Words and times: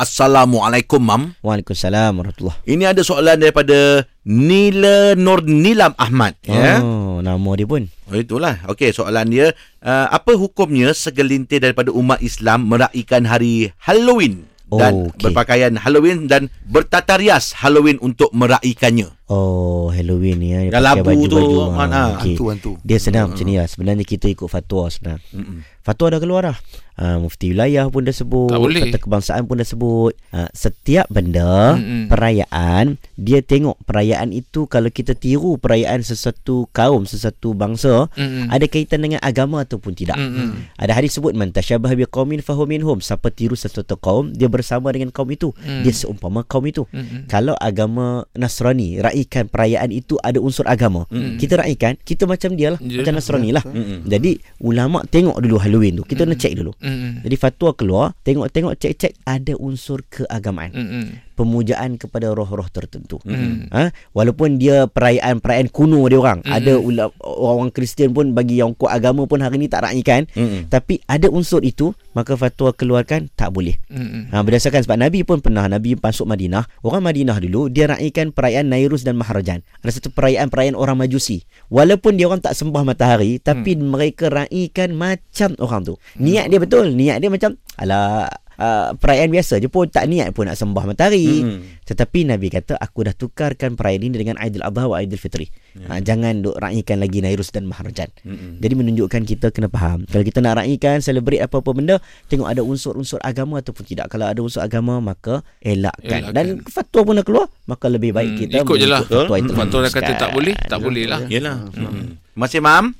Assalamualaikum 0.00 0.96
Mam. 0.96 1.22
Waalaikumsalam 1.44 2.16
warahmatullahi 2.16 2.56
Ini 2.64 2.88
ada 2.88 3.04
soalan 3.04 3.36
daripada 3.36 4.00
Nila 4.24 5.12
Nur 5.12 5.44
Nilam 5.44 5.92
Ahmad 6.00 6.40
ya. 6.40 6.80
Oh, 6.80 7.20
nama 7.20 7.50
dia 7.52 7.68
pun. 7.68 7.84
Oh, 8.08 8.16
itulah. 8.16 8.64
Okey, 8.64 8.96
soalan 8.96 9.28
dia 9.28 9.52
uh, 9.84 10.08
apa 10.08 10.32
hukumnya 10.40 10.96
segelintir 10.96 11.60
daripada 11.60 11.92
umat 11.92 12.16
Islam 12.24 12.72
meraihkan 12.72 13.28
hari 13.28 13.76
Halloween 13.76 14.48
dan 14.72 14.92
Oh, 15.04 15.12
okey. 15.12 15.20
berpakaian 15.28 15.76
Halloween 15.76 16.24
dan 16.32 16.48
bertata 16.64 17.20
rias 17.20 17.52
Halloween 17.60 18.00
untuk 18.00 18.32
meraihkannya. 18.32 19.28
Oh, 19.28 19.92
Halloween 19.92 20.40
ya. 20.40 20.58
Dia 20.64 20.80
Yang 20.80 20.80
pakai 20.80 20.96
tu, 20.96 21.08
baju-baju. 21.12 21.56
Man, 21.76 21.90
Ah, 21.90 21.92
ah. 21.92 22.08
okey. 22.16 22.40
Hantu-hantu. 22.40 22.72
Dia 22.80 22.96
senang 22.96 23.36
macam 23.36 23.44
ni 23.44 23.60
lah. 23.60 23.68
Sebenarnya 23.68 24.08
kita 24.08 24.32
ikut 24.32 24.48
fatwa 24.48 24.88
senang. 24.88 25.20
Mm-mm. 25.36 25.60
Fatwa 25.84 26.06
dah 26.08 26.20
keluar 26.22 26.42
dah. 26.46 26.56
Uh, 27.00 27.16
mufti 27.24 27.56
wilayah 27.56 27.88
pun 27.88 28.04
dah 28.04 28.12
sebut. 28.12 28.52
Kata 28.52 29.00
kebangsaan 29.00 29.48
pun 29.48 29.56
dah 29.56 29.64
sebut. 29.64 30.12
Uh, 30.36 30.44
setiap 30.52 31.08
benda, 31.08 31.80
Mm-mm. 31.80 32.12
perayaan, 32.12 33.00
dia 33.16 33.40
tengok 33.40 33.80
perayaan 33.88 34.36
itu 34.36 34.68
kalau 34.68 34.92
kita 34.92 35.16
tiru 35.16 35.56
perayaan 35.56 36.04
sesuatu 36.04 36.68
kaum, 36.76 37.08
sesuatu 37.08 37.56
bangsa, 37.56 38.04
Mm-mm. 38.20 38.52
ada 38.52 38.68
kaitan 38.68 39.00
dengan 39.00 39.16
agama 39.24 39.64
ataupun 39.64 39.96
tidak. 39.96 40.20
Mm-mm. 40.20 40.76
Ada 40.76 40.92
hadis 40.92 41.16
sebut 41.16 41.32
man 41.32 41.56
tasyabaha 41.56 41.96
biqaumin 41.96 42.44
fahuwa 42.44 42.68
minhum. 42.68 43.00
Siapa 43.00 43.32
tiru 43.32 43.56
sesuatu 43.56 43.96
kaum, 43.96 44.36
dia 44.36 44.52
bersama 44.52 44.92
dengan 44.92 45.08
kaum 45.08 45.32
itu. 45.32 45.56
Mm. 45.64 45.88
Dia 45.88 45.92
seumpama 45.96 46.44
kaum 46.44 46.68
itu. 46.68 46.84
Mm-mm. 46.92 47.32
Kalau 47.32 47.56
agama 47.56 48.28
Nasrani 48.36 49.00
raikan 49.00 49.48
perayaan 49.48 49.88
itu 49.88 50.20
ada 50.20 50.36
unsur 50.36 50.68
agama. 50.68 51.08
Mm. 51.08 51.40
Kita 51.40 51.64
raikan, 51.64 51.96
kita 52.04 52.28
macam 52.28 52.52
dia 52.60 52.76
lah, 52.76 52.80
Ya. 52.84 53.00
macam 53.00 53.16
Nasrani 53.16 53.56
lah. 53.56 53.64
Mm-mm. 53.64 54.04
Jadi 54.04 54.36
ulama 54.60 55.00
tengok 55.08 55.40
dulu 55.40 55.56
Halloween 55.56 55.96
tu. 55.96 56.04
Kita 56.04 56.28
nak 56.28 56.36
cek 56.36 56.60
dulu. 56.60 56.76
Mm-mm. 56.90 57.12
Jadi 57.22 57.36
fatwa 57.38 57.70
keluar, 57.78 58.06
tengok-tengok 58.26 58.74
cek-cek 58.74 59.22
ada 59.22 59.54
unsur 59.56 60.02
keagamaan. 60.10 60.74
Mm-mm. 60.74 61.06
Pemujaan 61.40 61.96
kepada 61.96 62.36
roh-roh 62.36 62.68
tertentu. 62.68 63.16
Mm. 63.24 63.72
Ha? 63.72 63.96
Walaupun 64.12 64.60
dia 64.60 64.84
perayaan-perayaan 64.84 65.72
kuno 65.72 66.04
dia 66.04 66.20
orang. 66.20 66.44
Mm-mm. 66.44 66.52
Ada 66.52 66.72
ula- 66.76 67.16
orang 67.24 67.72
Kristian 67.72 68.12
pun 68.12 68.36
bagi 68.36 68.60
yang 68.60 68.76
kuat 68.76 69.00
agama 69.00 69.24
pun 69.24 69.40
hari 69.40 69.56
ni 69.56 69.72
tak 69.72 69.88
raikan. 69.88 70.28
Mm-mm. 70.36 70.68
Tapi 70.68 71.00
ada 71.08 71.32
unsur 71.32 71.64
itu, 71.64 71.96
maka 72.12 72.36
fatwa 72.36 72.76
keluarkan 72.76 73.32
tak 73.32 73.56
boleh. 73.56 73.80
Mm-mm. 73.88 74.28
Ha, 74.28 74.44
berdasarkan 74.44 74.84
sebab 74.84 75.00
Nabi 75.00 75.24
pun 75.24 75.40
pernah 75.40 75.64
Nabi 75.64 75.96
masuk 75.96 76.28
Madinah. 76.28 76.68
Orang 76.84 77.08
Madinah 77.08 77.40
dulu 77.40 77.72
dia 77.72 77.88
raikan 77.88 78.36
perayaan 78.36 78.68
Nairus 78.68 79.00
dan 79.00 79.16
Maharajan. 79.16 79.64
Ada 79.80 79.96
satu 79.96 80.12
perayaan-perayaan 80.12 80.76
orang 80.76 81.00
Majusi. 81.00 81.48
Walaupun 81.72 82.20
dia 82.20 82.28
orang 82.28 82.44
tak 82.44 82.52
sembah 82.52 82.84
matahari 82.84 83.40
tapi 83.40 83.80
hmm. 83.80 83.88
mereka 83.88 84.28
raikan 84.28 84.92
macam 84.92 85.56
orang 85.56 85.88
tu. 85.88 85.94
Niat 86.20 86.52
dia 86.52 86.60
betul. 86.60 86.92
Niat 86.92 87.24
dia 87.24 87.32
macam 87.32 87.56
ala 87.80 88.28
uh, 88.60 88.92
perayaan 88.94 89.32
biasa 89.32 89.56
je 89.56 89.66
pun 89.66 89.88
tak 89.88 90.06
niat 90.06 90.36
pun 90.36 90.44
nak 90.44 90.60
sembah 90.60 90.84
matahari. 90.84 91.40
Mm-mm. 91.40 91.82
Tetapi 91.88 92.28
Nabi 92.28 92.52
kata 92.52 92.78
aku 92.78 93.02
dah 93.02 93.16
tukarkan 93.16 93.74
perayaan 93.74 94.06
ini 94.06 94.14
dengan 94.20 94.36
Aidil 94.38 94.62
Adha 94.62 94.86
wa 94.86 95.00
Aidil 95.00 95.18
Fitri. 95.18 95.50
Ha, 95.90 95.98
jangan 95.98 96.38
duk 96.44 96.54
raikan 96.54 97.02
lagi 97.02 97.18
Nairus 97.18 97.50
dan 97.50 97.66
Maharajan. 97.66 98.12
Mm-mm. 98.22 98.62
Jadi 98.62 98.74
menunjukkan 98.78 99.22
kita 99.26 99.50
kena 99.50 99.66
faham. 99.66 100.06
Kalau 100.06 100.22
kita 100.22 100.38
nak 100.38 100.62
raikan, 100.62 101.02
celebrate 101.02 101.42
apa-apa 101.42 101.70
benda, 101.74 101.96
tengok 102.30 102.46
ada 102.46 102.62
unsur-unsur 102.62 103.18
agama 103.24 103.58
ataupun 103.58 103.82
tidak. 103.82 104.06
Kalau 104.06 104.30
ada 104.30 104.38
unsur 104.38 104.62
agama, 104.62 105.02
maka 105.02 105.42
elakkan. 105.58 106.30
Elakkan. 106.30 106.34
Dan 106.36 106.46
fatwa 106.68 107.00
pun 107.02 107.14
dah 107.18 107.24
keluar, 107.26 107.46
maka 107.66 107.86
lebih 107.90 108.14
baik 108.14 108.30
Hmm, 108.30 108.40
kita 108.46 108.62
ikut 108.62 108.76
je 108.78 108.86
lah. 108.86 109.02
mengikut 109.02 109.18
fatwa 109.26 109.34
yang 109.34 109.48
Fatwa 109.50 109.78
dah 109.82 109.92
kata 109.94 110.12
tak 110.14 110.30
boleh, 110.30 110.54
tak 110.68 110.78
boleh 110.78 111.04
lah. 111.10 111.20
Yalah. 111.26 111.56
Mm-mm. 111.74 112.06
Masih 112.38 112.62
Mam? 112.62 112.94